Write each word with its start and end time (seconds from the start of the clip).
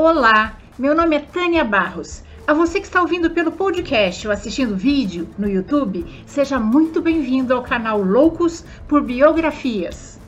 Olá, 0.00 0.56
meu 0.78 0.94
nome 0.94 1.16
é 1.16 1.18
Tânia 1.18 1.64
Barros. 1.64 2.22
A 2.46 2.54
você 2.54 2.78
que 2.78 2.86
está 2.86 3.00
ouvindo 3.02 3.30
pelo 3.30 3.50
podcast 3.50 4.28
ou 4.28 4.32
assistindo 4.32 4.76
vídeo 4.76 5.28
no 5.36 5.48
YouTube, 5.48 6.06
seja 6.24 6.56
muito 6.56 7.02
bem-vindo 7.02 7.52
ao 7.52 7.64
canal 7.64 8.00
Loucos 8.00 8.64
por 8.86 9.02
Biografias. 9.02 10.20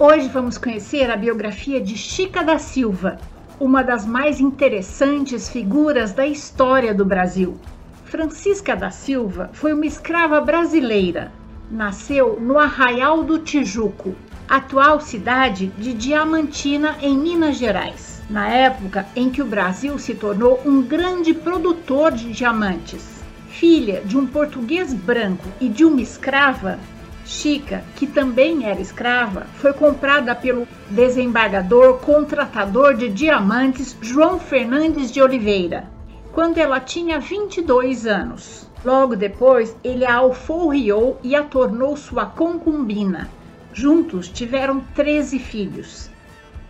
Hoje 0.00 0.28
vamos 0.30 0.58
conhecer 0.58 1.08
a 1.08 1.16
biografia 1.16 1.80
de 1.80 1.96
Chica 1.96 2.42
da 2.42 2.58
Silva, 2.58 3.18
uma 3.60 3.84
das 3.84 4.04
mais 4.04 4.40
interessantes 4.40 5.48
figuras 5.48 6.12
da 6.12 6.26
história 6.26 6.92
do 6.92 7.04
Brasil. 7.04 7.56
Francisca 8.04 8.74
da 8.74 8.90
Silva 8.90 9.48
foi 9.52 9.72
uma 9.72 9.86
escrava 9.86 10.40
brasileira. 10.40 11.30
Nasceu 11.70 12.38
no 12.40 12.58
Arraial 12.60 13.24
do 13.24 13.40
Tijuco, 13.40 14.14
atual 14.48 15.00
cidade 15.00 15.66
de 15.76 15.92
Diamantina, 15.92 16.96
em 17.02 17.18
Minas 17.18 17.56
Gerais, 17.56 18.22
na 18.30 18.48
época 18.48 19.04
em 19.16 19.28
que 19.30 19.42
o 19.42 19.46
Brasil 19.46 19.98
se 19.98 20.14
tornou 20.14 20.60
um 20.64 20.80
grande 20.80 21.34
produtor 21.34 22.12
de 22.12 22.30
diamantes. 22.30 23.20
Filha 23.48 24.00
de 24.04 24.16
um 24.16 24.28
português 24.28 24.94
branco 24.94 25.48
e 25.60 25.68
de 25.68 25.84
uma 25.84 26.00
escrava, 26.00 26.78
Chica, 27.24 27.82
que 27.96 28.06
também 28.06 28.64
era 28.64 28.80
escrava, 28.80 29.48
foi 29.56 29.72
comprada 29.72 30.36
pelo 30.36 30.68
desembargador 30.88 31.98
contratador 31.98 32.94
de 32.94 33.08
diamantes 33.08 33.96
João 34.00 34.38
Fernandes 34.38 35.10
de 35.10 35.20
Oliveira, 35.20 35.90
quando 36.32 36.58
ela 36.58 36.78
tinha 36.78 37.18
22 37.18 38.06
anos. 38.06 38.65
Logo 38.84 39.16
depois, 39.16 39.76
ele 39.82 40.04
a 40.04 40.16
alforriou 40.16 41.18
e 41.22 41.34
a 41.34 41.42
tornou 41.42 41.96
sua 41.96 42.26
concubina. 42.26 43.28
Juntos 43.72 44.28
tiveram 44.28 44.80
13 44.94 45.38
filhos. 45.38 46.10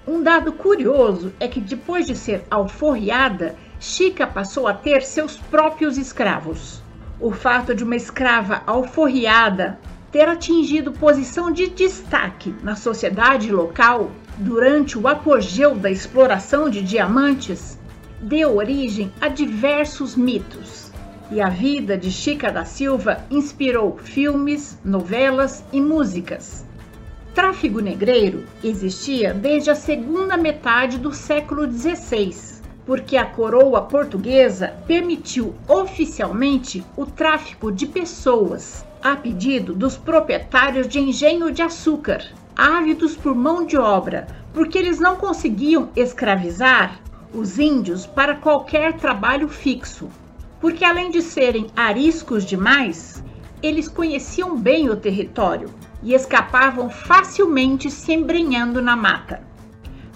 Um 0.07 0.23
dado 0.23 0.53
curioso 0.53 1.33
é 1.41 1.49
que 1.49 1.61
depois 1.61 2.07
de 2.07 2.17
ser 2.17 2.45
alforriada, 2.51 3.57
Chica 3.79 4.27
passou 4.27 4.67
a 4.67 4.73
ter 4.73 5.03
seus 5.03 5.37
próprios 5.37 5.99
escravos. 5.99 6.83
O 7.21 7.33
fato 7.33 7.75
de 7.75 7.83
uma 7.83 7.97
escrava 7.97 8.63
alforriada 8.67 9.79
ter 10.13 10.29
atingido 10.29 10.93
posição 10.93 11.51
de 11.51 11.69
destaque 11.69 12.55
na 12.63 12.77
sociedade 12.77 13.51
local 13.51 14.11
durante 14.39 14.99
o 14.99 15.09
apogeu 15.09 15.75
da 15.75 15.91
exploração 15.91 16.71
de 16.71 16.83
diamantes 16.83 17.79
deu 18.21 18.57
origem 18.57 19.13
a 19.21 19.29
diversos 19.29 20.17
mitos. 20.17 20.86
E 21.29 21.41
a 21.41 21.49
vida 21.49 21.99
de 21.99 22.11
Chica 22.11 22.53
da 22.53 22.65
Silva 22.65 23.25
inspirou 23.31 23.99
filmes, 23.99 24.79
novelas 24.85 25.65
e 25.73 25.81
músicas. 25.81 26.65
Tráfigo 27.35 27.81
negreiro 27.81 28.45
existia 28.63 29.35
desde 29.35 29.71
a 29.71 29.75
segunda 29.75 30.37
metade 30.37 30.99
do 30.99 31.13
século 31.13 31.71
XVI, 31.71 32.63
porque 32.87 33.17
a 33.17 33.27
coroa 33.27 33.83
portuguesa 33.83 34.69
permitiu 34.87 35.53
oficialmente 35.67 36.85
o 36.97 37.05
tráfico 37.05 37.73
de 37.73 37.87
pessoas 37.87 38.87
a 39.03 39.17
pedido 39.17 39.75
dos 39.75 39.97
proprietários 39.97 40.87
de 40.87 41.01
engenho 41.01 41.51
de 41.51 41.61
açúcar, 41.61 42.25
ávidos 42.57 43.17
por 43.17 43.35
mão 43.35 43.67
de 43.67 43.77
obra, 43.77 44.29
porque 44.55 44.79
eles 44.79 45.01
não 45.01 45.17
conseguiam 45.17 45.91
escravizar 45.97 47.01
os 47.35 47.59
índios 47.59 48.07
para 48.07 48.37
qualquer 48.37 48.95
trabalho 48.95 49.49
fixo. 49.49 50.09
Porque 50.61 50.85
além 50.85 51.11
de 51.11 51.23
serem 51.23 51.67
ariscos 51.77 52.45
demais, 52.45 53.23
eles 53.63 53.89
conheciam 53.89 54.57
bem 54.57 54.89
o 54.89 54.97
território 54.97 55.69
e 56.03 56.15
escapavam 56.15 56.89
facilmente 56.89 57.91
se 57.91 58.13
embrenhando 58.13 58.81
na 58.81 58.97
mata. 58.97 59.43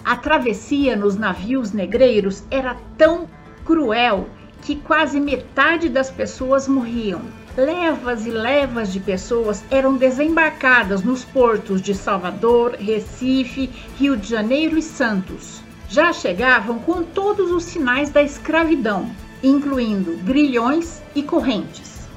A 0.03 0.15
travessia 0.15 0.95
nos 0.95 1.15
navios 1.15 1.71
negreiros 1.71 2.43
era 2.49 2.75
tão 2.97 3.27
cruel 3.63 4.27
que 4.61 4.75
quase 4.75 5.19
metade 5.19 5.89
das 5.89 6.09
pessoas 6.09 6.67
morriam 6.67 7.21
levas 7.57 8.25
e 8.25 8.29
levas 8.29 8.93
de 8.93 8.99
pessoas 8.99 9.63
eram 9.69 9.95
desembarcadas 9.95 11.03
nos 11.03 11.25
portos 11.25 11.81
de 11.81 11.93
Salvador, 11.93 12.75
Recife, 12.79 13.69
Rio 13.97 14.15
de 14.15 14.27
Janeiro 14.27 14.77
e 14.77 14.81
Santos. 14.81 15.61
Já 15.89 16.13
chegavam 16.13 16.79
com 16.79 17.03
todos 17.03 17.51
os 17.51 17.63
sinais 17.63 18.09
da 18.09 18.23
escravidão, 18.23 19.09
incluindo 19.43 20.17
grilhões 20.23 21.01
e 21.15 21.23
correntes. 21.23 22.07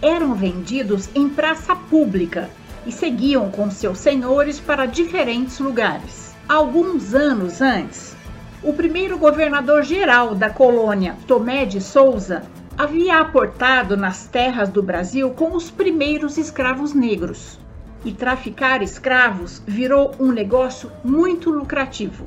Eram 0.00 0.34
vendidos 0.34 1.08
em 1.14 1.28
praça 1.28 1.76
pública 1.76 2.50
e 2.86 2.90
seguiam 2.90 3.50
com 3.50 3.70
seus 3.70 3.98
senhores 3.98 4.58
para 4.58 4.86
diferentes 4.86 5.58
lugares. 5.58 6.34
Alguns 6.48 7.14
anos 7.14 7.60
antes, 7.60 8.16
o 8.62 8.72
primeiro 8.72 9.18
governador-geral 9.18 10.34
da 10.34 10.50
colônia, 10.50 11.16
Tomé 11.26 11.64
de 11.64 11.80
Souza, 11.80 12.42
havia 12.76 13.20
aportado 13.20 13.96
nas 13.96 14.26
terras 14.26 14.68
do 14.68 14.82
Brasil 14.82 15.30
com 15.30 15.54
os 15.54 15.70
primeiros 15.70 16.36
escravos 16.36 16.92
negros. 16.94 17.58
E 18.04 18.12
traficar 18.12 18.82
escravos 18.82 19.62
virou 19.66 20.12
um 20.18 20.32
negócio 20.32 20.90
muito 21.04 21.50
lucrativo. 21.50 22.26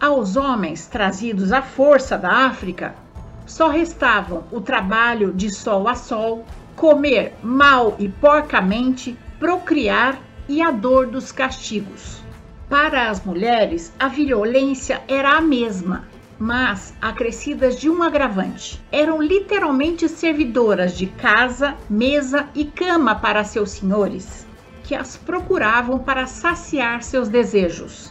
Aos 0.00 0.36
homens 0.36 0.86
trazidos 0.86 1.52
à 1.52 1.60
força 1.60 2.16
da 2.16 2.46
África, 2.46 2.94
só 3.50 3.68
restavam 3.68 4.44
o 4.52 4.60
trabalho 4.60 5.32
de 5.32 5.50
sol 5.50 5.88
a 5.88 5.96
sol, 5.96 6.46
comer 6.76 7.34
mal 7.42 7.96
e 7.98 8.08
porcamente, 8.08 9.18
procriar 9.40 10.20
e 10.48 10.62
a 10.62 10.70
dor 10.70 11.08
dos 11.08 11.32
castigos. 11.32 12.22
Para 12.68 13.10
as 13.10 13.24
mulheres, 13.24 13.92
a 13.98 14.06
violência 14.06 15.02
era 15.08 15.36
a 15.36 15.40
mesma 15.40 16.08
mas 16.42 16.94
acrescidas 17.02 17.78
de 17.78 17.90
um 17.90 18.02
agravante. 18.02 18.80
Eram 18.90 19.20
literalmente 19.20 20.08
servidoras 20.08 20.96
de 20.96 21.06
casa, 21.06 21.76
mesa 21.88 22.48
e 22.54 22.64
cama 22.64 23.14
para 23.14 23.44
seus 23.44 23.72
senhores, 23.72 24.46
que 24.82 24.94
as 24.94 25.18
procuravam 25.18 25.98
para 25.98 26.26
saciar 26.26 27.02
seus 27.02 27.28
desejos. 27.28 28.10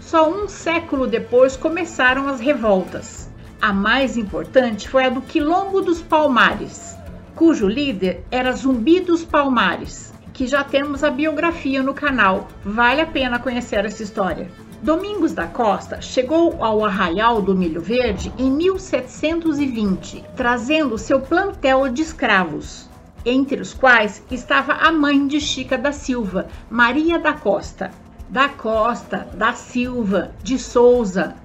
Só 0.00 0.30
um 0.30 0.48
século 0.48 1.06
depois 1.06 1.54
começaram 1.54 2.26
as 2.26 2.40
revoltas. 2.40 3.30
A 3.62 3.72
mais 3.72 4.16
importante 4.16 4.88
foi 4.88 5.04
a 5.04 5.08
do 5.08 5.22
Quilombo 5.22 5.80
dos 5.80 6.02
Palmares, 6.02 6.96
cujo 7.36 7.68
líder 7.68 8.24
era 8.28 8.50
Zumbi 8.50 8.98
dos 8.98 9.24
Palmares, 9.24 10.12
que 10.32 10.48
já 10.48 10.64
temos 10.64 11.04
a 11.04 11.10
biografia 11.10 11.80
no 11.80 11.94
canal. 11.94 12.48
Vale 12.64 13.02
a 13.02 13.06
pena 13.06 13.38
conhecer 13.38 13.84
essa 13.84 14.02
história. 14.02 14.50
Domingos 14.82 15.32
da 15.32 15.46
Costa 15.46 16.00
chegou 16.00 16.56
ao 16.58 16.84
Arraial 16.84 17.40
do 17.40 17.54
Milho 17.54 17.80
Verde 17.80 18.32
em 18.36 18.50
1720, 18.50 20.24
trazendo 20.34 20.98
seu 20.98 21.20
plantel 21.20 21.88
de 21.88 22.02
escravos, 22.02 22.90
entre 23.24 23.60
os 23.60 23.72
quais 23.72 24.24
estava 24.28 24.72
a 24.72 24.90
mãe 24.90 25.24
de 25.24 25.40
Chica 25.40 25.78
da 25.78 25.92
Silva, 25.92 26.48
Maria 26.68 27.16
da 27.16 27.32
Costa. 27.32 27.92
Da 28.28 28.48
Costa, 28.48 29.28
da 29.34 29.52
Silva, 29.52 30.32
de 30.42 30.58
Souza. 30.58 31.36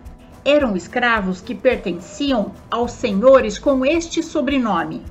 Eram 0.48 0.78
escravos 0.78 1.42
que 1.42 1.54
pertenciam 1.54 2.54
aos 2.72 2.94
senhores 2.94 3.60
com 3.60 3.86
este 3.86 4.24
sobrenome. 4.24 5.04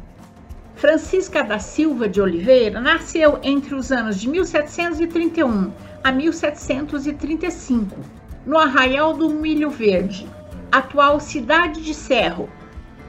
Francisca 0.77 1.45
da 1.45 1.59
Silva 1.59 2.09
de 2.09 2.23
Oliveira 2.23 2.81
nasceu 2.81 3.39
entre 3.43 3.75
os 3.75 3.93
anos 3.93 4.19
de 4.19 4.31
1731 4.31 5.71
a 6.03 6.11
1735, 6.11 7.99
no 8.47 8.57
Arraial 8.57 9.13
do 9.13 9.29
Milho 9.29 9.69
Verde, 9.69 10.27
atual 10.73 11.21
cidade 11.21 11.83
de 11.83 11.93
Cerro, 11.93 12.49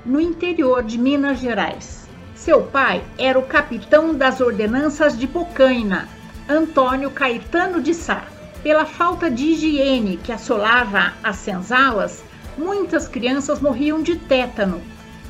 no 0.05 0.19
interior 0.19 0.83
de 0.83 0.97
Minas 0.97 1.39
Gerais. 1.39 2.09
Seu 2.35 2.61
pai 2.63 3.01
era 3.17 3.39
o 3.39 3.47
capitão 3.47 4.13
das 4.13 4.41
ordenanças 4.41 5.17
de 5.17 5.27
Pocaina, 5.27 6.09
Antônio 6.49 7.09
Caetano 7.09 7.81
de 7.81 7.93
Sá. 7.93 8.27
Pela 8.67 8.85
falta 8.85 9.31
de 9.31 9.45
higiene 9.45 10.17
que 10.17 10.29
assolava 10.29 11.13
as 11.23 11.37
senzalas, 11.37 12.21
muitas 12.57 13.07
crianças 13.07 13.61
morriam 13.61 14.03
de 14.03 14.17
tétano 14.17 14.81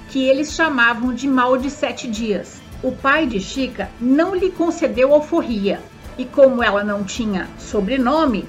que 0.10 0.28
eles 0.28 0.54
chamavam 0.54 1.14
de 1.14 1.28
mal 1.28 1.56
de 1.56 1.70
sete 1.70 2.08
dias. 2.08 2.60
O 2.82 2.92
pai 2.92 3.28
de 3.28 3.40
Chica 3.40 3.92
não 4.02 4.34
lhe 4.34 4.50
concedeu 4.50 5.14
alforria 5.14 5.80
e, 6.18 6.26
como 6.26 6.64
ela 6.64 6.84
não 6.84 7.04
tinha 7.04 7.48
sobrenome, 7.60 8.44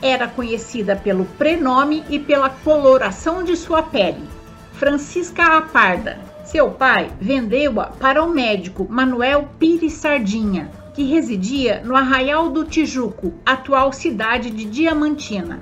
era 0.00 0.26
conhecida 0.26 0.96
pelo 0.96 1.26
prenome 1.36 2.02
e 2.08 2.18
pela 2.18 2.48
coloração 2.48 3.44
de 3.44 3.54
sua 3.54 3.82
pele, 3.82 4.26
Francisca 4.72 5.58
Aparda. 5.58 6.18
Seu 6.46 6.70
pai 6.70 7.12
vendeu-a 7.20 7.88
para 7.88 8.24
o 8.24 8.30
médico 8.30 8.86
Manuel 8.88 9.50
Pires 9.58 9.92
Sardinha, 9.92 10.70
que 10.94 11.04
residia 11.04 11.82
no 11.84 11.94
Arraial 11.94 12.50
do 12.50 12.64
Tijuco, 12.64 13.32
atual 13.46 13.92
cidade 13.92 14.50
de 14.50 14.64
Diamantina. 14.64 15.60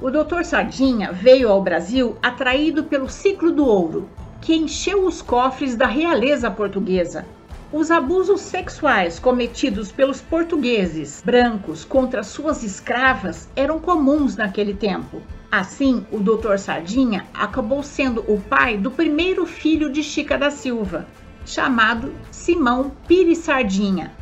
O 0.00 0.10
Dr. 0.10 0.44
Sardinha 0.44 1.12
veio 1.12 1.48
ao 1.48 1.62
Brasil 1.62 2.16
atraído 2.22 2.84
pelo 2.84 3.08
ciclo 3.08 3.52
do 3.52 3.64
ouro, 3.64 4.08
que 4.40 4.54
encheu 4.54 5.06
os 5.06 5.22
cofres 5.22 5.76
da 5.76 5.86
realeza 5.86 6.50
portuguesa. 6.50 7.24
Os 7.72 7.90
abusos 7.90 8.40
sexuais 8.40 9.18
cometidos 9.18 9.90
pelos 9.90 10.20
portugueses 10.20 11.22
brancos 11.24 11.84
contra 11.84 12.22
suas 12.22 12.62
escravas 12.62 13.48
eram 13.56 13.78
comuns 13.78 14.36
naquele 14.36 14.74
tempo. 14.74 15.22
Assim, 15.50 16.04
o 16.10 16.18
Dr. 16.18 16.58
Sardinha 16.58 17.26
acabou 17.32 17.82
sendo 17.82 18.24
o 18.26 18.40
pai 18.40 18.76
do 18.76 18.90
primeiro 18.90 19.46
filho 19.46 19.90
de 19.90 20.02
Chica 20.02 20.36
da 20.36 20.50
Silva, 20.50 21.06
chamado 21.46 22.12
Simão 22.30 22.92
Pires 23.06 23.38
Sardinha, 23.38 24.12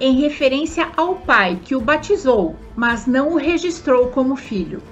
em 0.00 0.18
referência 0.18 0.88
ao 0.96 1.16
pai 1.16 1.60
que 1.62 1.76
o 1.76 1.80
batizou, 1.80 2.56
mas 2.74 3.06
não 3.06 3.34
o 3.34 3.36
registrou 3.36 4.08
como 4.08 4.34
filho. 4.34 4.82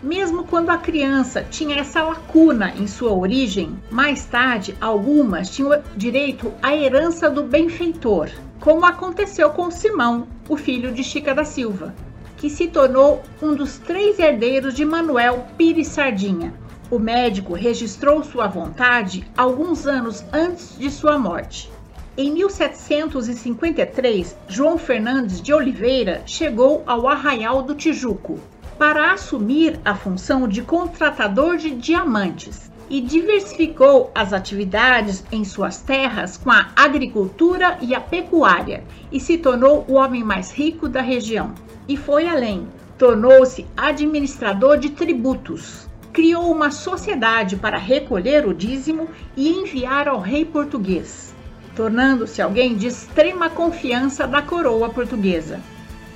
Mesmo 0.00 0.44
quando 0.44 0.70
a 0.70 0.78
criança 0.78 1.44
tinha 1.48 1.78
essa 1.78 2.02
lacuna 2.02 2.72
em 2.76 2.86
sua 2.86 3.12
origem, 3.12 3.76
mais 3.90 4.24
tarde 4.24 4.76
algumas 4.80 5.50
tinham 5.50 5.82
direito 5.96 6.52
à 6.62 6.74
herança 6.74 7.28
do 7.28 7.42
benfeitor, 7.42 8.30
como 8.60 8.84
aconteceu 8.84 9.50
com 9.50 9.70
Simão, 9.70 10.26
o 10.48 10.56
filho 10.56 10.92
de 10.92 11.02
Chica 11.02 11.34
da 11.34 11.44
Silva, 11.44 11.94
que 12.36 12.48
se 12.48 12.68
tornou 12.68 13.22
um 13.40 13.54
dos 13.54 13.78
três 13.78 14.18
herdeiros 14.18 14.74
de 14.74 14.84
Manuel 14.84 15.46
Pires 15.56 15.88
Sardinha. 15.88 16.52
O 16.90 16.98
médico 16.98 17.54
registrou 17.54 18.22
sua 18.22 18.48
vontade 18.48 19.24
alguns 19.36 19.86
anos 19.86 20.24
antes 20.32 20.76
de 20.78 20.90
sua 20.90 21.18
morte. 21.18 21.70
Em 22.14 22.30
1753, 22.30 24.36
João 24.46 24.76
Fernandes 24.76 25.40
de 25.40 25.54
Oliveira 25.54 26.22
chegou 26.26 26.82
ao 26.86 27.08
Arraial 27.08 27.62
do 27.62 27.74
Tijuco, 27.74 28.38
para 28.78 29.12
assumir 29.12 29.80
a 29.82 29.94
função 29.94 30.46
de 30.46 30.60
contratador 30.60 31.56
de 31.56 31.70
diamantes 31.70 32.70
e 32.90 33.00
diversificou 33.00 34.10
as 34.14 34.34
atividades 34.34 35.24
em 35.32 35.42
suas 35.42 35.80
terras 35.80 36.36
com 36.36 36.50
a 36.50 36.68
agricultura 36.76 37.78
e 37.80 37.94
a 37.94 38.00
pecuária 38.00 38.84
e 39.10 39.18
se 39.18 39.38
tornou 39.38 39.86
o 39.88 39.94
homem 39.94 40.22
mais 40.22 40.52
rico 40.52 40.90
da 40.90 41.00
região. 41.00 41.54
E 41.88 41.96
foi 41.96 42.28
além, 42.28 42.68
tornou-se 42.98 43.66
administrador 43.74 44.76
de 44.76 44.90
tributos. 44.90 45.88
Criou 46.12 46.52
uma 46.52 46.70
sociedade 46.70 47.56
para 47.56 47.78
recolher 47.78 48.46
o 48.46 48.52
dízimo 48.52 49.08
e 49.34 49.48
enviar 49.48 50.08
ao 50.08 50.20
rei 50.20 50.44
português, 50.44 51.31
tornando-se 51.74 52.42
alguém 52.42 52.76
de 52.76 52.86
extrema 52.86 53.48
confiança 53.48 54.26
da 54.26 54.42
coroa 54.42 54.90
portuguesa. 54.90 55.60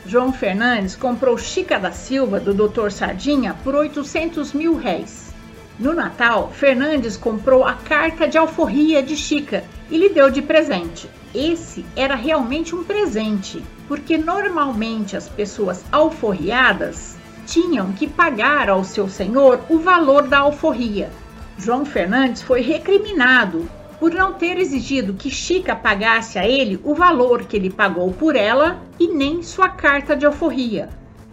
João 0.06 0.32
Fernandes 0.32 0.94
comprou 0.94 1.37
Chica 1.37 1.79
da 1.79 1.91
Silva 1.91 2.38
do 2.38 2.55
Dr. 2.55 2.91
Sardinha 2.91 3.56
por 3.64 3.75
800 3.75 4.53
mil 4.53 4.76
réis. 4.76 5.35
No 5.79 5.93
Natal, 5.93 6.53
Fernandes 6.55 7.17
comprou 7.17 7.64
a 7.64 7.75
carta 7.75 8.26
de 8.26 8.38
alforria 8.38 9.03
de 9.03 9.17
Chica 9.17 9.64
e 9.91 9.99
lhe 9.99 10.08
deu 10.08 10.31
de 10.31 10.41
presente. 10.41 11.11
Esse 11.35 11.85
era 11.94 12.14
realmente 12.14 12.75
um 12.75 12.85
presente, 12.85 13.62
porque 13.88 14.17
normalmente 14.17 15.17
as 15.17 15.29
pessoas 15.29 15.85
alforriadas 15.93 17.17
tinham 17.47 17.93
que 17.93 18.06
pagar 18.06 18.70
ao 18.70 18.85
seu 18.85 19.08
senhor 19.08 19.61
o 19.69 19.79
valor 19.79 20.29
da 20.29 20.38
alforria. 20.38 21.11
João 21.58 21.85
Fernandes 21.85 22.43
foi 22.43 22.61
recriminado 22.61 23.69
por 23.98 24.12
não 24.12 24.34
ter 24.34 24.58
exigido 24.58 25.14
que 25.14 25.31
Chica 25.31 25.75
pagasse 25.75 26.38
a 26.38 26.46
ele 26.46 26.78
o 26.84 26.94
valor 26.94 27.44
que 27.44 27.56
ele 27.56 27.70
pagou 27.70 28.12
por 28.12 28.37
ela 28.37 28.82
e 28.98 29.08
nem 29.08 29.43
sua 29.43 29.69
carta 29.69 30.14
de 30.14 30.26
alforria. 30.26 30.88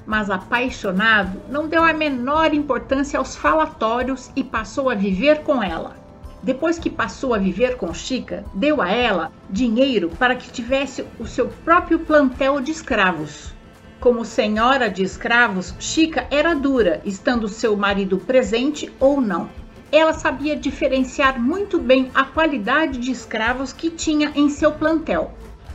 Mas 0.05 0.29
apaixonado, 0.29 1.41
não 1.49 1.67
deu 1.67 1.83
a 1.83 1.93
menor 1.93 2.53
importância 2.53 3.19
aos 3.19 3.35
falatórios 3.35 4.31
e 4.35 4.43
passou 4.43 4.89
a 4.89 4.95
viver 4.95 5.43
com 5.43 5.61
ela. 5.61 5.95
Depois 6.41 6.77
que 6.77 6.89
passou 6.89 7.33
a 7.33 7.37
viver 7.37 7.77
com 7.77 7.93
Chica, 7.93 8.43
deu 8.53 8.81
a 8.81 8.89
ela 8.89 9.31
dinheiro 9.49 10.09
para 10.19 10.35
que 10.35 10.51
tivesse 10.51 11.05
o 11.17 11.25
seu 11.25 11.47
próprio 11.47 11.99
plantel 11.99 12.59
de 12.59 12.71
escravos. 12.71 13.53
Como 13.99 14.25
senhora 14.25 14.89
de 14.89 15.03
escravos, 15.03 15.73
Chica 15.79 16.27
era 16.29 16.53
dura, 16.53 17.01
estando 17.05 17.47
seu 17.47 17.77
marido 17.77 18.17
presente 18.17 18.91
ou 18.99 19.21
não 19.21 19.62
ela 19.95 20.11
sabia 20.11 20.55
diferenciar 20.55 21.39
muito 21.39 21.77
bem 21.77 22.09
a 22.15 22.23
qualidade 22.23 22.97
de 22.97 23.11
escravos 23.11 23.71
que 23.71 23.91
tinha 23.91 24.31
em 24.35 24.49
seu 24.49 24.71
plantel, 24.71 25.31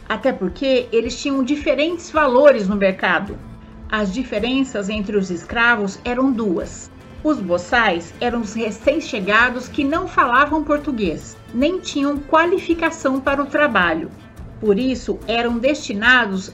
até 0.09 0.33
porque 0.33 0.89
eles 0.91 1.17
tinham 1.23 1.45
diferentes 1.45 2.11
valores 2.11 2.67
no 2.67 2.75
mercado. 2.75 3.39
As 3.89 4.13
diferenças 4.13 4.89
entre 4.89 5.17
os 5.17 5.31
escravos 5.31 6.01
eram 6.05 6.33
duas. 6.33 6.91
Os 7.23 7.39
boçais 7.39 8.13
eram 8.21 8.41
os 8.41 8.55
recém-chegados 8.55 9.69
que 9.69 9.85
não 9.85 10.09
falavam 10.09 10.65
português, 10.65 11.37
nem 11.55 11.79
tinham 11.79 12.19
qualificação 12.19 13.21
para 13.21 13.41
o 13.41 13.47
trabalho. 13.47 14.11
Por 14.59 14.81
isso, 14.81 15.17
eram 15.29 15.59
destinados 15.59 16.53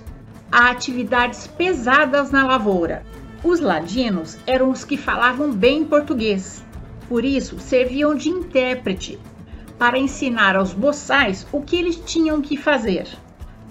a 0.53 0.69
atividades 0.71 1.47
pesadas 1.47 2.31
na 2.31 2.47
lavoura. 2.47 3.03
Os 3.43 3.59
ladinos 3.59 4.37
eram 4.47 4.71
os 4.71 4.85
que 4.85 4.99
falavam 4.99 5.51
bem 5.51 5.83
português 5.83 6.63
por 7.09 7.25
isso, 7.25 7.59
serviam 7.59 8.15
de 8.15 8.29
intérprete 8.29 9.19
para 9.79 9.99
ensinar 9.99 10.57
aos 10.57 10.73
boçais 10.73 11.47
o 11.53 11.61
que 11.61 11.77
eles 11.77 11.97
tinham 11.97 12.41
que 12.41 12.57
fazer. 12.57 13.07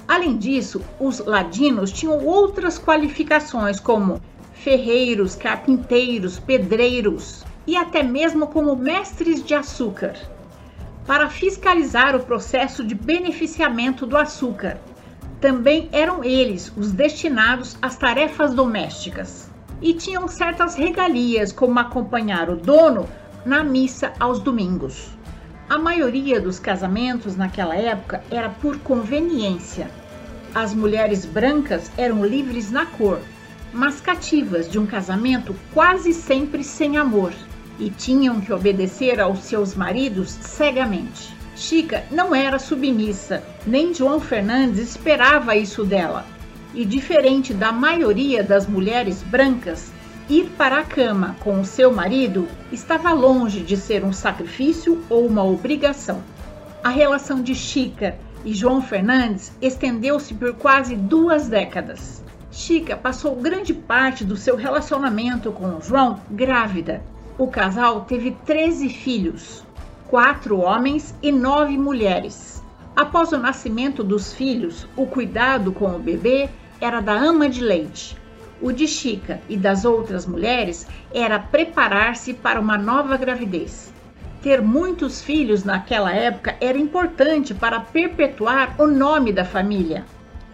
Além 0.08 0.38
disso, 0.38 0.82
os 1.00 1.20
ladinos 1.20 1.92
tinham 1.92 2.26
outras 2.26 2.78
qualificações, 2.78 3.80
como 3.80 4.22
ferreiros, 4.54 5.36
carpinteiros, 5.36 6.40
pedreiros 6.40 7.44
e 7.66 7.76
até 7.76 8.04
mesmo 8.04 8.48
como 8.48 8.76
mestres 8.76 9.44
de 9.44 9.54
açúcar, 9.54 10.14
para 11.08 11.30
fiscalizar 11.30 12.16
o 12.16 12.24
processo 12.24 12.84
de 12.84 12.94
beneficiamento 12.94 14.06
do 14.06 14.18
açúcar. 14.18 14.78
Também 15.40 15.90
eram 15.92 16.24
eles 16.24 16.72
os 16.78 16.92
destinados 16.92 17.78
às 17.82 17.98
tarefas 17.98 18.54
domésticas 18.54 19.50
e 19.82 19.94
tinham 19.94 20.28
certas 20.28 20.76
regalias, 20.76 21.52
como 21.52 21.78
acompanhar 21.80 22.50
o 22.50 22.56
dono 22.56 23.08
na 23.46 23.64
missa 23.64 24.14
aos 24.20 24.40
domingos. 24.40 25.10
A 25.70 25.78
maioria 25.78 26.40
dos 26.40 26.60
casamentos 26.60 27.36
naquela 27.36 27.76
época 27.76 28.24
era 28.30 28.50
por 28.50 28.78
conveniência. 28.80 29.90
As 30.54 30.74
mulheres 30.74 31.26
brancas 31.26 31.92
eram 31.98 32.26
livres 32.26 32.70
na 32.70 32.86
cor, 32.86 33.20
mas 33.74 34.00
cativas 34.00 34.70
de 34.70 34.78
um 34.78 34.86
casamento 34.86 35.56
quase 35.74 36.14
sempre 36.14 36.64
sem 36.64 36.98
amor 36.98 37.34
e 37.80 37.90
tinham 37.90 38.40
que 38.40 38.54
obedecer 38.54 39.20
aos 39.20 39.40
seus 39.40 39.74
maridos 39.74 40.30
cegamente. 40.30 41.34
Chica 41.56 42.04
não 42.12 42.34
era 42.34 42.60
submissa, 42.60 43.44
nem 43.66 43.94
João 43.94 44.20
Fernandes 44.20 44.80
esperava 44.90 45.56
isso 45.56 45.84
dela. 45.84 46.26
E 46.74 46.84
diferente 46.86 47.54
da 47.54 47.72
maioria 47.72 48.44
das 48.44 48.68
mulheres 48.68 49.22
brancas, 49.24 49.92
Ir 50.30 50.46
para 50.58 50.80
a 50.80 50.84
cama 50.86 51.36
com 51.42 51.60
o 51.60 51.66
seu 51.66 51.92
marido 51.92 52.48
estava 52.72 53.12
longe 53.12 53.60
de 53.60 53.76
ser 53.76 54.06
um 54.06 54.14
sacrifício 54.14 55.04
ou 55.10 55.28
uma 55.28 55.44
obrigação. 55.44 56.24
A 56.82 56.88
relação 56.88 57.42
de 57.42 57.54
Chica 57.54 58.16
e 58.46 58.54
João 58.54 58.82
Fernandes 58.82 59.52
estendeu-se 59.62 60.34
por 60.34 60.54
quase 60.54 60.96
duas 60.96 61.50
décadas. 61.50 62.24
Chica 62.50 62.96
passou 62.96 63.36
grande 63.36 63.74
parte 63.74 64.24
do 64.24 64.38
seu 64.38 64.56
relacionamento 64.56 65.52
com 65.52 65.82
João 65.82 66.22
grávida. 66.32 67.04
O 67.38 67.48
casal 67.48 68.02
teve 68.02 68.32
13 68.46 68.88
filhos, 68.88 69.66
quatro 70.08 70.58
homens 70.60 71.14
e 71.22 71.34
nove 71.34 71.78
mulheres. 71.78 72.64
Após 72.96 73.34
o 73.34 73.38
nascimento 73.38 74.02
dos 74.02 74.32
filhos, 74.32 74.88
o 74.96 75.06
cuidado 75.06 75.74
com 75.74 75.88
o 75.88 76.00
bebê 76.00 76.50
era 76.80 77.02
da 77.02 77.14
ama 77.14 77.50
de 77.50 77.62
leite. 77.62 78.23
O 78.64 78.72
de 78.72 78.88
Chica 78.88 79.42
e 79.50 79.58
das 79.58 79.84
outras 79.84 80.26
mulheres 80.26 80.88
era 81.14 81.38
preparar-se 81.38 82.34
para 82.34 82.62
uma 82.62 82.78
nova 82.78 83.18
gravidez. 83.18 83.92
Ter 84.42 84.62
muitos 84.62 85.22
filhos 85.22 85.66
naquela 85.66 86.14
época 86.14 86.56
era 86.62 86.78
importante 86.78 87.54
para 87.54 87.82
perpetuar 87.82 88.74
o 88.80 88.88
nome 88.88 89.34
da 89.34 89.44
família. 89.44 90.06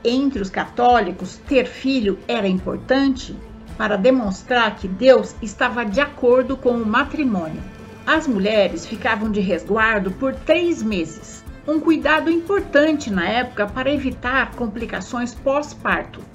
Entre 0.03 0.41
os 0.41 0.49
católicos, 0.49 1.37
ter 1.47 1.67
filho 1.67 2.17
era 2.27 2.47
importante 2.47 3.37
para 3.77 3.95
demonstrar 3.95 4.75
que 4.75 4.87
Deus 4.87 5.35
estava 5.39 5.85
de 5.85 6.01
acordo 6.01 6.57
com 6.57 6.71
o 6.71 6.85
matrimônio. 6.87 7.61
As 8.07 8.27
mulheres 8.27 8.87
ficavam 8.87 9.29
de 9.29 9.39
resguardo 9.39 10.09
por 10.13 10.33
três 10.33 10.81
meses, 10.81 11.45
um 11.67 11.79
cuidado 11.79 12.31
importante 12.31 13.11
na 13.11 13.29
época 13.29 13.67
para 13.67 13.93
evitar 13.93 14.49
complicações 14.55 15.35
pós-parto 15.35 16.27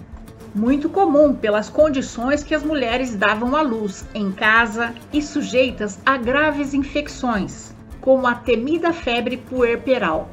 muito 0.55 0.89
comum 0.89 1.35
pelas 1.35 1.69
condições 1.69 2.45
que 2.45 2.55
as 2.55 2.63
mulheres 2.63 3.17
davam 3.17 3.57
à 3.57 3.63
luz 3.63 4.07
em 4.15 4.31
casa 4.31 4.95
e 5.13 5.21
sujeitas 5.21 5.99
a 6.07 6.17
graves 6.17 6.73
infecções, 6.73 7.75
como 8.01 8.27
a 8.27 8.37
temida 8.37 8.93
febre 8.93 9.37
puerperal. 9.37 10.31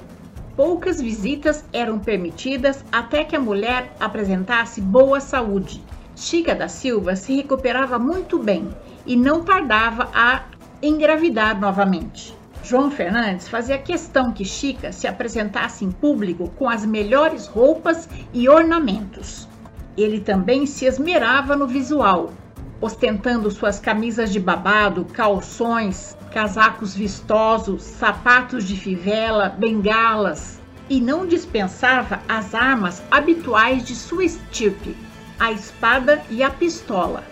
Poucas 0.56 1.02
visitas 1.02 1.66
eram 1.74 1.98
permitidas 1.98 2.86
até 2.92 3.24
que 3.24 3.36
a 3.36 3.40
mulher 3.40 3.96
apresentasse 4.00 4.80
boa 4.80 5.20
saúde. 5.20 5.82
Chica 6.16 6.54
da 6.54 6.68
Silva 6.68 7.16
se 7.16 7.36
recuperava 7.36 7.98
muito 7.98 8.38
bem 8.38 8.70
e 9.08 9.16
não 9.16 9.42
tardava 9.42 10.10
a 10.14 10.44
engravidar 10.84 11.60
novamente. 11.60 12.38
João 12.64 12.92
Fernandes 12.92 13.48
fazia 13.48 13.78
questão 13.80 14.32
que 14.32 14.46
Chica 14.46 14.92
se 14.92 15.08
apresentasse 15.08 15.84
em 15.84 15.90
público 15.92 16.50
com 16.52 16.70
as 16.70 16.86
melhores 16.86 17.48
roupas 17.48 18.08
e 18.32 18.48
ornamentos. 18.48 19.50
Ele 19.98 20.20
também 20.20 20.66
se 20.66 20.86
esmerava 20.86 21.56
no 21.56 21.68
visual, 21.68 22.34
ostentando 22.80 23.52
suas 23.52 23.80
camisas 23.80 24.32
de 24.32 24.40
babado, 24.40 25.06
calções, 25.06 26.18
casacos 26.32 26.96
vistosos, 26.96 27.84
sapatos 27.84 28.64
de 28.64 28.76
fivela, 28.76 29.50
bengalas, 29.50 30.60
e 30.90 31.00
não 31.00 31.26
dispensava 31.26 32.20
as 32.28 32.54
armas 32.54 33.02
habituais 33.10 33.84
de 33.84 33.96
sua 33.96 34.26
estirpe, 34.26 34.96
a 35.40 35.52
espada 35.52 36.22
e 36.30 36.44
a 36.44 36.50
pistola, 36.50 37.24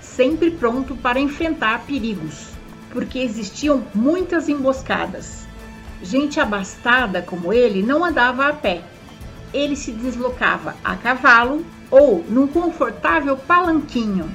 sempre 0.00 0.50
pronto 0.50 0.96
para 0.96 1.20
enfrentar 1.20 1.84
perigos 1.86 2.56
porque 2.96 3.18
existiam 3.18 3.84
muitas 3.94 4.48
emboscadas. 4.48 5.46
Gente 6.02 6.40
abastada 6.40 7.20
como 7.20 7.52
ele 7.52 7.82
não 7.82 8.02
andava 8.02 8.48
a 8.48 8.54
pé. 8.54 8.82
Ele 9.52 9.76
se 9.76 9.92
deslocava 9.92 10.74
a 10.82 10.96
cavalo 10.96 11.62
ou 11.90 12.24
num 12.28 12.46
confortável 12.46 13.36
palanquinho 13.36 14.28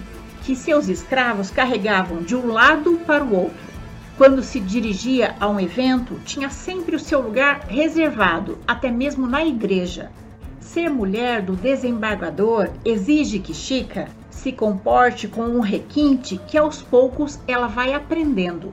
que 0.43 0.55
seus 0.55 0.87
escravos 0.87 1.51
carregavam 1.51 2.21
de 2.21 2.35
um 2.35 2.47
lado 2.47 2.99
para 3.05 3.23
o 3.23 3.35
outro. 3.35 3.71
Quando 4.17 4.43
se 4.43 4.59
dirigia 4.59 5.35
a 5.39 5.47
um 5.47 5.59
evento, 5.59 6.19
tinha 6.25 6.49
sempre 6.49 6.95
o 6.95 6.99
seu 6.99 7.21
lugar 7.21 7.61
reservado, 7.67 8.57
até 8.67 8.91
mesmo 8.91 9.25
na 9.25 9.43
igreja. 9.43 10.11
Ser 10.59 10.89
mulher 10.89 11.41
do 11.41 11.55
desembargador 11.55 12.69
exige 12.85 13.39
que 13.39 13.53
Chica 13.53 14.07
se 14.29 14.51
comporte 14.51 15.27
com 15.27 15.43
um 15.43 15.59
requinte 15.59 16.39
que 16.47 16.57
aos 16.57 16.81
poucos 16.81 17.39
ela 17.47 17.67
vai 17.67 17.93
aprendendo. 17.93 18.71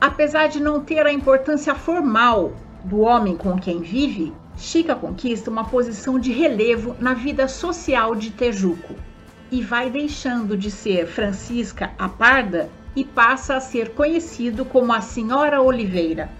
Apesar 0.00 0.48
de 0.48 0.60
não 0.60 0.80
ter 0.80 1.06
a 1.06 1.12
importância 1.12 1.74
formal 1.74 2.52
do 2.84 3.00
homem 3.00 3.36
com 3.36 3.58
quem 3.58 3.80
vive, 3.80 4.32
Chica 4.56 4.94
conquista 4.94 5.50
uma 5.50 5.64
posição 5.64 6.18
de 6.18 6.32
relevo 6.32 6.96
na 6.98 7.12
vida 7.12 7.46
social 7.46 8.14
de 8.14 8.30
Tejuco 8.30 8.94
e 9.50 9.60
vai 9.62 9.90
deixando 9.90 10.56
de 10.56 10.70
ser 10.70 11.06
Francisca 11.06 11.92
a 11.98 12.08
Parda 12.08 12.70
e 12.96 13.04
passa 13.04 13.56
a 13.56 13.60
ser 13.60 13.90
conhecido 13.90 14.64
como 14.64 14.92
a 14.92 15.02
Senhora 15.02 15.60
Oliveira. 15.60 16.30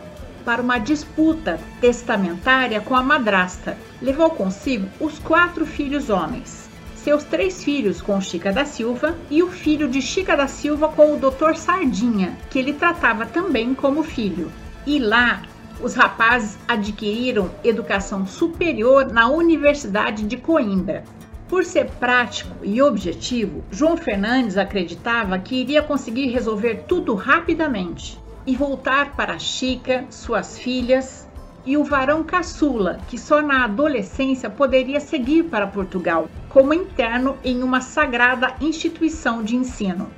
para 0.45 0.61
uma 0.61 0.77
disputa 0.77 1.59
testamentária 1.81 2.79
com 2.79 2.95
a 2.95 3.01
madrasta. 3.01 3.75
Levou 3.99 4.29
consigo 4.29 4.87
os 4.99 5.17
quatro 5.17 5.65
filhos 5.65 6.09
homens, 6.11 6.69
seus 6.95 7.23
três 7.23 7.63
filhos 7.63 8.01
com 8.01 8.21
Chica 8.21 8.53
da 8.53 8.63
Silva 8.63 9.17
e 9.29 9.41
o 9.41 9.49
filho 9.49 9.89
de 9.89 10.01
Chica 10.01 10.37
da 10.37 10.47
Silva 10.47 10.87
com 10.89 11.13
o 11.13 11.17
Dr. 11.17 11.55
Sardinha, 11.55 12.37
que 12.49 12.59
ele 12.59 12.73
tratava 12.73 13.25
também 13.25 13.73
como 13.73 14.03
filho. 14.03 14.51
E 14.85 14.99
lá 14.99 15.41
os 15.81 15.95
rapazes 15.95 16.57
adquiriram 16.67 17.51
educação 17.63 18.25
superior 18.25 19.11
na 19.11 19.27
Universidade 19.27 20.23
de 20.23 20.37
Coimbra. 20.37 21.03
Por 21.47 21.63
ser 21.63 21.85
prático 21.99 22.55
e 22.63 22.81
objetivo, 22.81 23.63
João 23.69 23.97
Fernandes 23.97 24.57
acreditava 24.57 25.37
que 25.37 25.55
iria 25.55 25.83
conseguir 25.83 26.29
resolver 26.29 26.85
tudo 26.87 27.13
rapidamente 27.13 28.19
e 28.45 28.55
voltar 28.55 29.15
para 29.15 29.39
Chica, 29.39 30.05
suas 30.09 30.57
filhas 30.57 31.27
e 31.65 31.77
o 31.77 31.83
varão 31.83 32.23
caçula, 32.23 32.99
que 33.07 33.17
só 33.17 33.41
na 33.41 33.63
adolescência 33.63 34.49
poderia 34.49 34.99
seguir 34.99 35.43
para 35.43 35.65
Portugal 35.65 36.29
como 36.49 36.73
interno 36.73 37.37
em 37.43 37.63
uma 37.63 37.81
sagrada 37.81 38.55
instituição 38.61 39.43
de 39.43 39.55
ensino. 39.55 40.09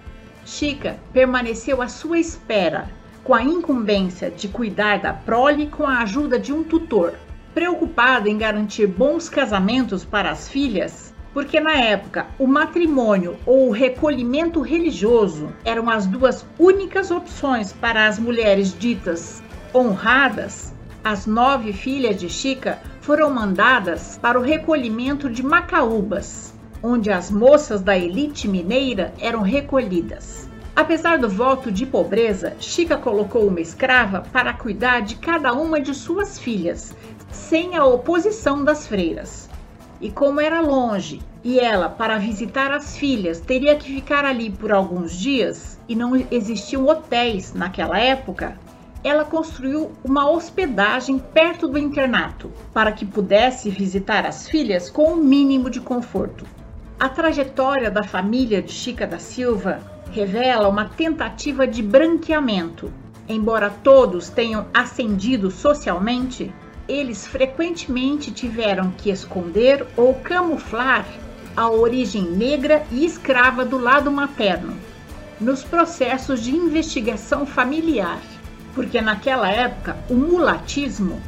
Chica 0.46 1.00
permaneceu 1.13 1.81
à 1.81 1.88
sua 1.88 2.19
espera, 2.19 2.89
com 3.24 3.34
a 3.34 3.43
incumbência 3.43 4.29
de 4.29 4.48
cuidar 4.48 5.00
da 5.00 5.13
prole 5.13 5.67
com 5.67 5.86
a 5.86 6.00
ajuda 6.00 6.38
de 6.39 6.53
um 6.53 6.63
tutor. 6.63 7.13
Preocupada 7.53 8.29
em 8.29 8.38
garantir 8.38 8.88
bons 8.88 9.29
casamentos 9.29 10.05
para 10.05 10.31
as 10.31 10.48
filhas, 10.48 11.07
porque 11.38 11.60
na 11.60 11.75
época 11.75 12.25
o 12.39 12.48
matrimônio 12.48 13.38
ou 13.46 13.67
o 13.67 13.72
recolhimento 13.72 14.60
religioso 14.60 15.53
eram 15.63 15.88
as 15.88 16.08
duas 16.08 16.44
únicas 16.58 17.12
opções 17.12 17.72
para 17.72 18.08
as 18.08 18.17
mulheres 18.17 18.75
ditas 18.75 19.44
honradas. 19.72 20.74
As 21.03 21.27
nove 21.27 21.74
filhas 21.74 22.20
de 22.20 22.27
Chica 22.27 22.79
foram 23.01 23.29
mandadas 23.29 24.17
para 24.20 24.39
o 24.39 24.41
recolhimento 24.41 25.29
de 25.29 25.44
Macaúbas, 25.44 26.56
onde 26.82 27.12
as 27.12 27.29
moças 27.29 27.84
da 27.84 27.96
elite 27.96 28.48
mineira 28.48 29.13
eram 29.20 29.44
recolhidas. 29.44 30.50
Apesar 30.75 31.20
do 31.20 31.29
voto 31.29 31.72
de 31.72 31.86
pobreza, 31.86 32.56
Chica 32.60 32.98
colocou 32.98 33.46
uma 33.48 33.62
escrava 33.62 34.24
para 34.34 34.53
cuidar 34.53 35.01
de 35.01 35.17
cada 35.17 35.53
uma 35.53 35.79
de 35.79 35.94
suas 35.94 36.39
filhas, 36.39 36.96
sem 37.29 37.75
a 37.75 37.86
oposição 37.86 38.63
das 38.63 38.88
freiras. 38.88 39.47
E 40.00 40.12
como 40.12 40.39
era 40.39 40.62
longe 40.62 41.20
e 41.44 41.60
ela, 41.60 41.89
para 41.89 42.18
visitar 42.18 42.72
as 42.72 42.98
filhas, 42.98 43.39
teria 43.39 43.75
que 43.75 43.92
ficar 43.92 44.25
ali 44.25 44.50
por 44.50 44.72
alguns 44.72 45.13
dias 45.18 45.80
e 45.88 45.96
não 45.96 46.16
existiam 46.30 46.86
hotéis 46.86 47.54
naquela 47.54 47.98
época, 48.00 48.60
ela 49.04 49.24
construiu 49.24 49.92
uma 50.04 50.30
hospedagem 50.30 51.18
perto 51.18 51.68
do 51.68 51.77
internato 51.77 52.51
para 52.74 52.92
que 52.92 53.06
pudesse 53.06 53.70
visitar 53.70 54.25
as 54.25 54.48
filhas 54.48 54.89
com 54.89 55.13
o 55.13 55.13
um 55.13 55.24
mínimo 55.24 55.70
de 55.70 55.80
conforto. 55.80 56.46
A 57.00 57.08
trajetória 57.08 57.89
da 57.89 58.04
família 58.04 58.62
de 58.62 58.72
Chica 58.72 59.08
da 59.08 59.20
Silva 59.20 59.80
revela 60.12 60.68
uma 60.68 60.86
tentativa 60.86 61.68
de 61.68 61.82
branqueamento. 61.82 62.92
Embora 63.30 63.70
todos 63.70 64.30
tenham 64.30 64.66
ascendido 64.74 65.51
socialmente, 65.51 66.54
eles 66.88 67.27
frequentemente 67.27 68.32
tiveram 68.32 68.91
que 68.91 69.10
esconder 69.10 69.86
ou 69.96 70.13
camuflar 70.15 71.06
a 71.56 71.70
origem 71.70 72.24
negra 72.24 72.86
e 72.91 73.06
escrava 73.06 73.65
do 73.65 73.77
lado 73.77 74.12
materno 74.12 74.77
nos 75.39 75.63
processos 75.63 76.41
de 76.41 76.56
investigação 76.56 77.46
familiar, 77.46 78.20
porque 78.74 79.01
naquela 79.01 79.50
época 79.50 79.98
o 80.10 80.15
mulatismo 80.15 81.22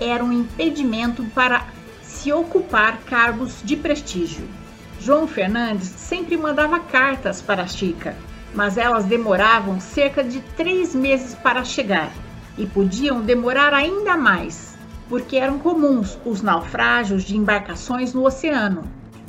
era 0.00 0.24
um 0.24 0.32
impedimento 0.32 1.24
para 1.34 1.66
se 2.02 2.32
ocupar 2.32 2.98
cargos 3.00 3.60
de 3.62 3.76
prestígio. 3.76 4.48
João 5.00 5.26
Fernandes 5.26 5.88
sempre 5.88 6.36
mandava 6.36 6.78
cartas 6.78 7.42
para 7.42 7.66
Chica, 7.66 8.16
mas 8.54 8.78
elas 8.78 9.04
demoravam 9.04 9.80
cerca 9.80 10.22
de 10.22 10.40
três 10.56 10.94
meses 10.94 11.34
para 11.34 11.64
chegar 11.64 12.12
e 12.56 12.66
podiam 12.66 13.20
demorar 13.20 13.74
ainda 13.74 14.16
mais 14.16 14.71
porque 15.08 15.36
eram 15.36 15.58
comuns 15.58 16.18
os 16.24 16.42
naufrágios 16.42 17.24
de 17.24 17.36
embarcações 17.36 18.14
no 18.14 18.24
oceano. 18.26 18.82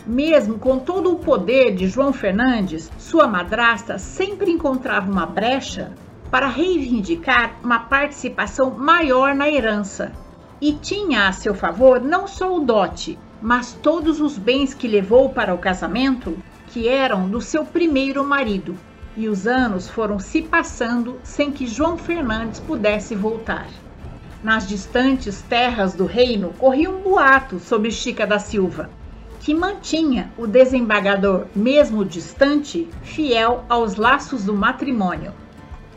Mesmo 0.05 0.59
com 0.59 0.79
todo 0.79 1.11
o 1.11 1.19
poder 1.19 1.73
de 1.75 1.87
João 1.87 2.11
Fernandes, 2.11 2.91
sua 2.97 3.25
madrasta 3.25 3.97
sempre 3.97 4.51
encontrava 4.51 5.09
uma 5.09 5.25
brecha 5.25 5.93
para 6.29 6.47
reivindicar 6.47 7.55
uma 7.63 7.79
participação 7.79 8.71
maior 8.71 9.33
na 9.33 9.49
herança. 9.49 10.11
E 10.59 10.73
tinha 10.73 11.27
a 11.27 11.31
seu 11.31 11.53
favor 11.53 12.01
não 12.01 12.27
só 12.27 12.55
o 12.55 12.59
dote, 12.59 13.17
mas 13.41 13.73
todos 13.73 14.19
os 14.19 14.37
bens 14.37 14.73
que 14.73 14.87
levou 14.87 15.29
para 15.29 15.53
o 15.53 15.57
casamento, 15.57 16.37
que 16.67 16.87
eram 16.87 17.29
do 17.29 17.39
seu 17.39 17.63
primeiro 17.63 18.23
marido. 18.23 18.75
E 19.15 19.29
os 19.29 19.45
anos 19.45 19.87
foram 19.87 20.17
se 20.17 20.41
passando 20.41 21.19
sem 21.23 21.51
que 21.51 21.67
João 21.67 21.97
Fernandes 21.97 22.59
pudesse 22.59 23.13
voltar. 23.13 23.67
Nas 24.43 24.67
distantes 24.67 25.41
terras 25.41 25.93
do 25.93 26.05
reino 26.05 26.53
corria 26.59 26.89
um 26.89 26.99
boato 27.01 27.61
sobre 27.61 27.89
Chica 27.89 28.27
da 28.27 28.39
Silva, 28.39 28.89
que 29.39 29.53
mantinha 29.53 30.33
o 30.37 30.45
desembargador, 30.45 31.45
mesmo 31.55 32.03
distante, 32.03 32.89
fiel 33.03 33.63
aos 33.69 33.95
laços 33.95 34.43
do 34.43 34.53
matrimônio. 34.53 35.31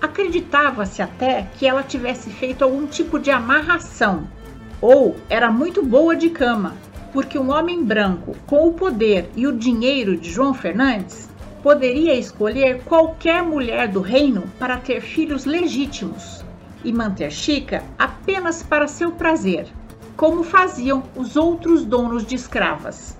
Acreditava-se 0.00 1.02
até 1.02 1.48
que 1.58 1.66
ela 1.66 1.82
tivesse 1.82 2.30
feito 2.30 2.62
algum 2.62 2.86
tipo 2.86 3.18
de 3.18 3.32
amarração, 3.32 4.28
ou 4.80 5.16
era 5.28 5.50
muito 5.50 5.84
boa 5.84 6.14
de 6.14 6.30
cama, 6.30 6.76
porque 7.12 7.36
um 7.36 7.50
homem 7.50 7.82
branco 7.82 8.36
com 8.46 8.68
o 8.68 8.74
poder 8.74 9.28
e 9.34 9.44
o 9.48 9.56
dinheiro 9.58 10.16
de 10.16 10.30
João 10.30 10.54
Fernandes 10.54 11.28
poderia 11.64 12.14
escolher 12.14 12.84
qualquer 12.84 13.42
mulher 13.42 13.88
do 13.88 14.00
reino 14.00 14.44
para 14.56 14.76
ter 14.76 15.00
filhos 15.00 15.44
legítimos 15.44 16.46
e 16.84 16.92
manter 16.92 17.30
Chica 17.30 17.82
apenas 17.98 18.62
para 18.62 18.86
seu 18.86 19.12
prazer, 19.12 19.66
como 20.16 20.42
faziam 20.42 21.02
os 21.14 21.36
outros 21.36 21.84
donos 21.84 22.24
de 22.24 22.34
escravas. 22.34 23.16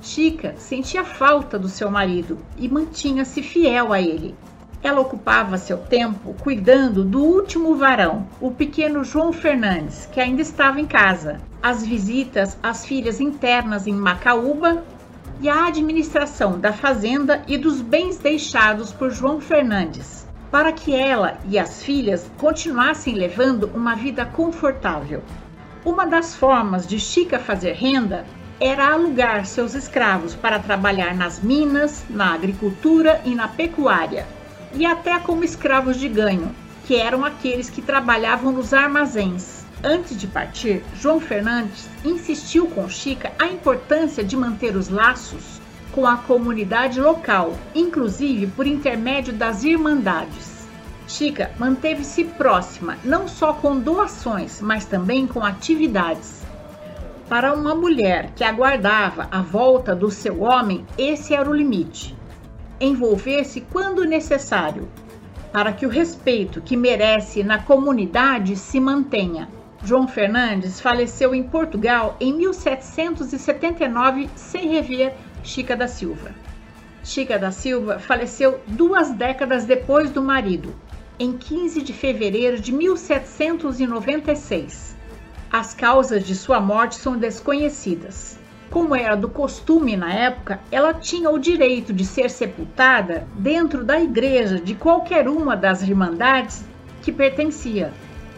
Chica 0.00 0.54
sentia 0.56 1.04
falta 1.04 1.58
do 1.58 1.68
seu 1.68 1.90
marido 1.90 2.38
e 2.56 2.68
mantinha-se 2.68 3.42
fiel 3.42 3.92
a 3.92 4.00
ele. 4.00 4.34
Ela 4.82 5.00
ocupava 5.00 5.58
seu 5.58 5.78
tempo 5.78 6.34
cuidando 6.40 7.02
do 7.02 7.22
último 7.22 7.74
varão, 7.74 8.26
o 8.40 8.50
pequeno 8.50 9.02
João 9.02 9.32
Fernandes, 9.32 10.06
que 10.12 10.20
ainda 10.20 10.42
estava 10.42 10.80
em 10.80 10.86
casa, 10.86 11.40
as 11.62 11.84
visitas 11.84 12.56
às 12.62 12.84
filhas 12.84 13.20
internas 13.20 13.86
em 13.86 13.94
Macaúba 13.94 14.84
e 15.40 15.48
a 15.48 15.66
administração 15.66 16.58
da 16.58 16.72
fazenda 16.72 17.42
e 17.48 17.58
dos 17.58 17.80
bens 17.80 18.18
deixados 18.18 18.92
por 18.92 19.10
João 19.10 19.40
Fernandes 19.40 20.25
para 20.56 20.72
que 20.72 20.94
ela 20.94 21.38
e 21.50 21.58
as 21.58 21.82
filhas 21.82 22.30
continuassem 22.38 23.14
levando 23.14 23.70
uma 23.74 23.94
vida 23.94 24.24
confortável. 24.24 25.22
Uma 25.84 26.06
das 26.06 26.34
formas 26.34 26.86
de 26.86 26.98
Chica 26.98 27.38
fazer 27.38 27.72
renda 27.72 28.24
era 28.58 28.88
alugar 28.90 29.44
seus 29.44 29.74
escravos 29.74 30.34
para 30.34 30.58
trabalhar 30.58 31.14
nas 31.14 31.42
minas, 31.42 32.06
na 32.08 32.32
agricultura 32.32 33.20
e 33.26 33.34
na 33.34 33.48
pecuária, 33.48 34.26
e 34.72 34.86
até 34.86 35.18
como 35.18 35.44
escravos 35.44 35.98
de 35.98 36.08
ganho, 36.08 36.50
que 36.86 36.96
eram 36.96 37.22
aqueles 37.22 37.68
que 37.68 37.82
trabalhavam 37.82 38.50
nos 38.50 38.72
armazéns. 38.72 39.62
Antes 39.84 40.16
de 40.16 40.26
partir, 40.26 40.82
João 40.98 41.20
Fernandes 41.20 41.86
insistiu 42.02 42.66
com 42.68 42.88
Chica 42.88 43.30
a 43.38 43.46
importância 43.46 44.24
de 44.24 44.34
manter 44.34 44.74
os 44.74 44.88
laços 44.88 45.55
com 45.96 46.06
a 46.06 46.18
comunidade 46.18 47.00
local, 47.00 47.54
inclusive 47.74 48.48
por 48.48 48.66
intermédio 48.66 49.32
das 49.32 49.64
irmandades. 49.64 50.68
Chica 51.08 51.50
manteve-se 51.58 52.22
próxima 52.22 52.98
não 53.02 53.26
só 53.26 53.54
com 53.54 53.80
doações, 53.80 54.60
mas 54.60 54.84
também 54.84 55.26
com 55.26 55.42
atividades. 55.42 56.44
Para 57.30 57.54
uma 57.54 57.74
mulher 57.74 58.30
que 58.36 58.44
aguardava 58.44 59.26
a 59.30 59.40
volta 59.40 59.96
do 59.96 60.10
seu 60.10 60.42
homem, 60.42 60.84
esse 60.98 61.34
era 61.34 61.48
o 61.48 61.54
limite. 61.54 62.14
Envolver-se 62.78 63.62
quando 63.62 64.04
necessário, 64.04 64.86
para 65.50 65.72
que 65.72 65.86
o 65.86 65.88
respeito 65.88 66.60
que 66.60 66.76
merece 66.76 67.42
na 67.42 67.58
comunidade 67.58 68.54
se 68.54 68.78
mantenha. 68.78 69.48
João 69.82 70.06
Fernandes 70.06 70.78
faleceu 70.78 71.34
em 71.34 71.42
Portugal 71.42 72.16
em 72.20 72.34
1779 72.34 74.28
sem 74.34 74.68
rever 74.68 75.14
Chica 75.46 75.74
da 75.76 75.86
Silva. 75.86 76.32
Chica 77.04 77.38
da 77.38 77.52
Silva 77.52 78.00
faleceu 78.00 78.58
duas 78.66 79.12
décadas 79.12 79.64
depois 79.64 80.10
do 80.10 80.20
marido, 80.20 80.74
em 81.20 81.38
15 81.38 81.82
de 81.82 81.92
fevereiro 81.92 82.60
de 82.60 82.72
1796. 82.72 84.96
As 85.52 85.72
causas 85.72 86.26
de 86.26 86.34
sua 86.34 86.58
morte 86.58 86.96
são 86.96 87.16
desconhecidas. 87.16 88.40
Como 88.70 88.96
era 88.96 89.16
do 89.16 89.28
costume 89.28 89.96
na 89.96 90.12
época, 90.12 90.58
ela 90.72 90.92
tinha 90.92 91.30
o 91.30 91.38
direito 91.38 91.92
de 91.92 92.04
ser 92.04 92.28
sepultada 92.28 93.28
dentro 93.38 93.84
da 93.84 94.00
igreja 94.00 94.58
de 94.58 94.74
qualquer 94.74 95.28
uma 95.28 95.56
das 95.56 95.80
irmandades 95.80 96.64
que 97.02 97.12
pertencia, 97.12 97.92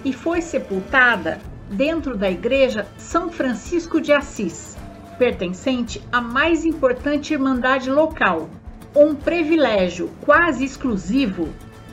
e 0.04 0.12
foi 0.12 0.42
sepultada 0.42 1.40
dentro 1.70 2.18
da 2.18 2.30
igreja 2.30 2.86
São 2.98 3.30
Francisco 3.30 3.98
de 3.98 4.12
Assis, 4.12 4.76
pertencente 5.18 6.00
à 6.12 6.20
mais 6.20 6.64
importante 6.64 7.32
irmandade 7.34 7.90
local, 7.90 8.48
um 8.94 9.14
privilégio 9.14 10.10
quase 10.24 10.64
exclusivo 10.64 11.48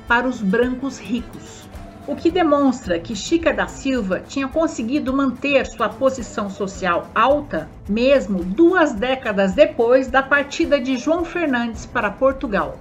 para 0.07 0.27
os 0.27 0.39
brancos 0.41 0.99
ricos. 0.99 1.65
O 2.07 2.15
que 2.15 2.29
demonstra 2.29 2.99
que 2.99 3.15
Chica 3.15 3.51
da 3.51 3.65
Silva 3.65 4.19
tinha 4.19 4.47
conseguido 4.47 5.11
manter 5.11 5.65
sua 5.65 5.89
posição 5.89 6.51
social 6.51 7.09
alta, 7.15 7.67
mesmo 7.89 8.43
duas 8.43 8.93
décadas 8.93 9.53
depois 9.53 10.07
da 10.07 10.21
partida 10.21 10.79
de 10.79 10.97
João 10.97 11.25
Fernandes 11.25 11.87
para 11.87 12.11
Portugal. 12.11 12.77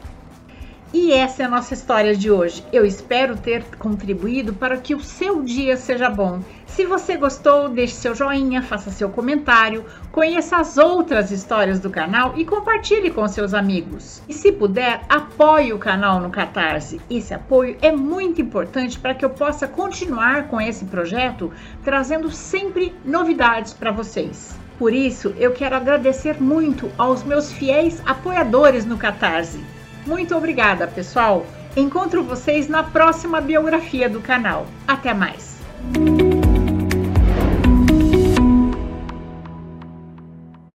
E 0.96 1.10
essa 1.10 1.42
é 1.42 1.46
a 1.46 1.48
nossa 1.48 1.74
história 1.74 2.16
de 2.16 2.30
hoje. 2.30 2.64
Eu 2.72 2.86
espero 2.86 3.36
ter 3.36 3.64
contribuído 3.78 4.54
para 4.54 4.76
que 4.76 4.94
o 4.94 5.00
seu 5.00 5.42
dia 5.42 5.76
seja 5.76 6.08
bom. 6.08 6.38
Se 6.68 6.86
você 6.86 7.16
gostou, 7.16 7.68
deixe 7.68 7.94
seu 7.94 8.14
joinha, 8.14 8.62
faça 8.62 8.92
seu 8.92 9.10
comentário, 9.10 9.84
conheça 10.12 10.56
as 10.56 10.78
outras 10.78 11.32
histórias 11.32 11.80
do 11.80 11.90
canal 11.90 12.34
e 12.36 12.44
compartilhe 12.44 13.10
com 13.10 13.26
seus 13.26 13.54
amigos. 13.54 14.22
E 14.28 14.32
se 14.32 14.52
puder, 14.52 15.02
apoie 15.08 15.72
o 15.72 15.80
canal 15.80 16.20
no 16.20 16.30
Catarse. 16.30 17.00
Esse 17.10 17.34
apoio 17.34 17.76
é 17.82 17.90
muito 17.90 18.40
importante 18.40 18.96
para 18.96 19.14
que 19.14 19.24
eu 19.24 19.30
possa 19.30 19.66
continuar 19.66 20.46
com 20.46 20.60
esse 20.60 20.84
projeto, 20.84 21.50
trazendo 21.82 22.30
sempre 22.30 22.94
novidades 23.04 23.72
para 23.72 23.90
vocês. 23.90 24.56
Por 24.78 24.92
isso, 24.92 25.34
eu 25.38 25.50
quero 25.50 25.74
agradecer 25.74 26.40
muito 26.40 26.88
aos 26.96 27.24
meus 27.24 27.50
fiéis 27.50 28.00
apoiadores 28.06 28.84
no 28.84 28.96
Catarse. 28.96 29.73
Muito 30.06 30.36
obrigada, 30.36 30.86
pessoal! 30.86 31.46
Encontro 31.76 32.22
vocês 32.22 32.68
na 32.68 32.82
próxima 32.82 33.40
biografia 33.40 34.08
do 34.08 34.20
canal. 34.20 34.66
Até 34.86 35.12
mais! 35.14 35.58